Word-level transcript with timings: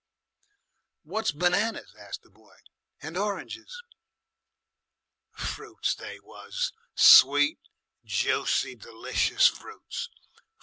"What's 1.03 1.31
benanas?" 1.31 1.93
asked 1.95 2.23
the 2.23 2.31
boy, 2.31 2.55
"and 3.03 3.15
oranges?" 3.15 3.83
"Fruits 5.31 5.93
they 5.93 6.19
was. 6.21 6.73
Sweet, 6.95 7.59
juicy, 8.03 8.73
d'licious 8.75 9.45
fruits. 9.47 10.09